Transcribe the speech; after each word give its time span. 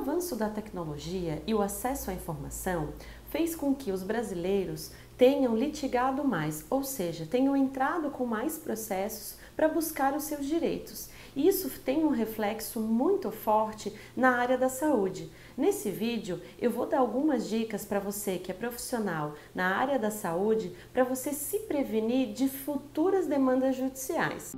avanço 0.00 0.34
da 0.34 0.48
tecnologia 0.48 1.42
e 1.46 1.52
o 1.52 1.60
acesso 1.60 2.10
à 2.10 2.14
informação 2.14 2.88
fez 3.28 3.54
com 3.54 3.74
que 3.74 3.92
os 3.92 4.02
brasileiros 4.02 4.92
tenham 5.16 5.54
litigado 5.54 6.24
mais, 6.24 6.64
ou 6.70 6.82
seja, 6.82 7.26
tenham 7.26 7.54
entrado 7.54 8.10
com 8.10 8.24
mais 8.24 8.56
processos 8.56 9.36
para 9.54 9.68
buscar 9.68 10.16
os 10.16 10.24
seus 10.24 10.46
direitos. 10.46 11.10
Isso 11.36 11.68
tem 11.84 12.02
um 12.02 12.08
reflexo 12.08 12.80
muito 12.80 13.30
forte 13.30 13.94
na 14.16 14.38
área 14.38 14.56
da 14.56 14.70
saúde. 14.70 15.30
Nesse 15.54 15.90
vídeo 15.90 16.40
eu 16.58 16.70
vou 16.70 16.86
dar 16.86 17.00
algumas 17.00 17.46
dicas 17.46 17.84
para 17.84 18.00
você 18.00 18.38
que 18.38 18.50
é 18.50 18.54
profissional 18.54 19.34
na 19.54 19.76
área 19.76 19.98
da 19.98 20.10
saúde 20.10 20.74
para 20.94 21.04
você 21.04 21.34
se 21.34 21.58
prevenir 21.60 22.32
de 22.32 22.48
futuras 22.48 23.26
demandas 23.26 23.76
judiciais. 23.76 24.54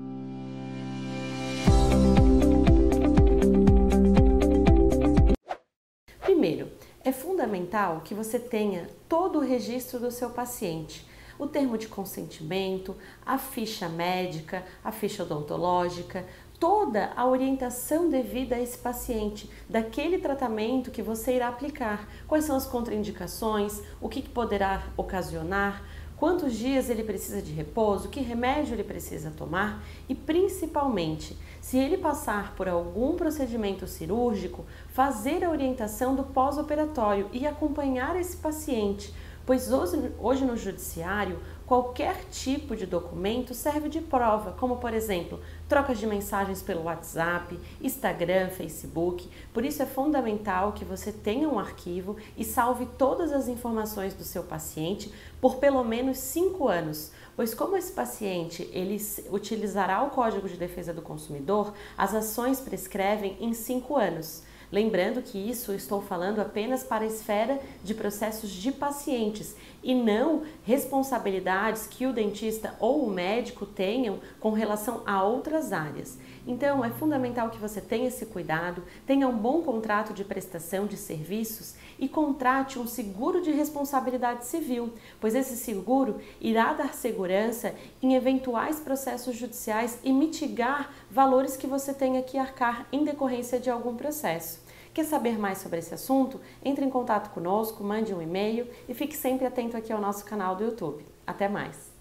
Primeiro, 6.42 6.72
é 7.04 7.12
fundamental 7.12 8.00
que 8.04 8.14
você 8.14 8.36
tenha 8.36 8.88
todo 9.08 9.38
o 9.38 9.42
registro 9.42 10.00
do 10.00 10.10
seu 10.10 10.30
paciente. 10.30 11.06
O 11.38 11.46
termo 11.46 11.78
de 11.78 11.86
consentimento, 11.86 12.96
a 13.24 13.38
ficha 13.38 13.88
médica, 13.88 14.64
a 14.82 14.90
ficha 14.90 15.22
odontológica, 15.22 16.26
toda 16.58 17.12
a 17.14 17.24
orientação 17.28 18.10
devida 18.10 18.56
a 18.56 18.60
esse 18.60 18.76
paciente, 18.76 19.48
daquele 19.68 20.18
tratamento 20.18 20.90
que 20.90 21.00
você 21.00 21.36
irá 21.36 21.46
aplicar, 21.46 22.08
quais 22.26 22.44
são 22.44 22.56
as 22.56 22.66
contraindicações, 22.66 23.80
o 24.00 24.08
que 24.08 24.20
poderá 24.20 24.88
ocasionar, 24.96 25.84
quantos 26.22 26.56
dias 26.56 26.88
ele 26.88 27.02
precisa 27.02 27.42
de 27.42 27.50
repouso, 27.50 28.08
que 28.08 28.20
remédio 28.20 28.76
ele 28.76 28.84
precisa 28.84 29.32
tomar 29.36 29.82
e, 30.08 30.14
principalmente, 30.14 31.36
se 31.60 31.76
ele 31.76 31.98
passar 31.98 32.54
por 32.54 32.68
algum 32.68 33.16
procedimento 33.16 33.88
cirúrgico, 33.88 34.64
fazer 34.90 35.42
a 35.42 35.50
orientação 35.50 36.14
do 36.14 36.22
pós-operatório 36.22 37.28
e 37.32 37.44
acompanhar 37.44 38.14
esse 38.14 38.36
paciente 38.36 39.12
pois 39.44 39.72
hoje, 39.72 40.12
hoje 40.18 40.44
no 40.44 40.56
judiciário 40.56 41.38
qualquer 41.66 42.24
tipo 42.30 42.76
de 42.76 42.84
documento 42.84 43.54
serve 43.54 43.88
de 43.88 44.00
prova, 44.00 44.52
como 44.52 44.76
por 44.76 44.92
exemplo, 44.92 45.40
trocas 45.66 45.98
de 45.98 46.06
mensagens 46.06 46.60
pelo 46.60 46.82
WhatsApp, 46.82 47.58
Instagram, 47.80 48.50
Facebook. 48.50 49.26
Por 49.54 49.64
isso 49.64 49.82
é 49.82 49.86
fundamental 49.86 50.72
que 50.72 50.84
você 50.84 51.10
tenha 51.10 51.48
um 51.48 51.58
arquivo 51.58 52.16
e 52.36 52.44
salve 52.44 52.86
todas 52.98 53.32
as 53.32 53.48
informações 53.48 54.12
do 54.12 54.22
seu 54.22 54.42
paciente 54.42 55.10
por 55.40 55.56
pelo 55.56 55.82
menos 55.82 56.18
cinco 56.18 56.68
anos, 56.68 57.10
pois 57.34 57.54
como 57.54 57.76
esse 57.76 57.92
paciente 57.92 58.68
ele 58.70 59.00
utilizará 59.30 60.02
o 60.02 60.10
Código 60.10 60.48
de 60.48 60.58
Defesa 60.58 60.92
do 60.92 61.00
Consumidor, 61.00 61.72
as 61.96 62.14
ações 62.14 62.60
prescrevem 62.60 63.36
em 63.40 63.54
cinco 63.54 63.96
anos. 63.96 64.42
Lembrando 64.72 65.20
que 65.20 65.36
isso 65.36 65.74
estou 65.74 66.00
falando 66.00 66.40
apenas 66.40 66.82
para 66.82 67.04
a 67.04 67.06
esfera 67.06 67.60
de 67.84 67.92
processos 67.92 68.48
de 68.48 68.72
pacientes 68.72 69.54
e 69.82 69.94
não 69.94 70.44
responsabilidades 70.64 71.86
que 71.86 72.06
o 72.06 72.12
dentista 72.12 72.74
ou 72.80 73.04
o 73.04 73.10
médico 73.10 73.66
tenham 73.66 74.18
com 74.40 74.50
relação 74.52 75.02
a 75.04 75.22
outras 75.22 75.74
áreas. 75.74 76.18
Então, 76.46 76.82
é 76.82 76.88
fundamental 76.88 77.50
que 77.50 77.58
você 77.58 77.80
tenha 77.82 78.08
esse 78.08 78.26
cuidado, 78.26 78.82
tenha 79.06 79.28
um 79.28 79.36
bom 79.36 79.60
contrato 79.60 80.14
de 80.14 80.24
prestação 80.24 80.86
de 80.86 80.96
serviços 80.96 81.74
e 81.98 82.08
contrate 82.08 82.78
um 82.78 82.86
seguro 82.86 83.42
de 83.42 83.52
responsabilidade 83.52 84.46
civil, 84.46 84.92
pois 85.20 85.34
esse 85.34 85.56
seguro 85.56 86.18
irá 86.40 86.72
dar 86.72 86.94
segurança 86.94 87.74
em 88.02 88.14
eventuais 88.14 88.80
processos 88.80 89.36
judiciais 89.36 89.98
e 90.02 90.12
mitigar 90.12 90.92
valores 91.10 91.56
que 91.56 91.66
você 91.66 91.92
tenha 91.92 92.22
que 92.22 92.38
arcar 92.38 92.88
em 92.90 93.04
decorrência 93.04 93.60
de 93.60 93.70
algum 93.70 93.94
processo. 93.94 94.61
Quer 94.94 95.04
saber 95.04 95.38
mais 95.38 95.58
sobre 95.58 95.78
esse 95.78 95.94
assunto? 95.94 96.40
Entre 96.62 96.84
em 96.84 96.90
contato 96.90 97.30
conosco, 97.30 97.82
mande 97.82 98.14
um 98.14 98.20
e-mail 98.20 98.68
e 98.88 98.92
fique 98.92 99.16
sempre 99.16 99.46
atento 99.46 99.76
aqui 99.76 99.92
ao 99.92 100.00
nosso 100.00 100.24
canal 100.24 100.54
do 100.54 100.64
YouTube. 100.64 101.04
Até 101.26 101.48
mais! 101.48 101.91